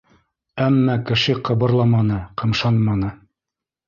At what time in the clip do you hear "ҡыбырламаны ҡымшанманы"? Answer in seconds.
1.49-3.11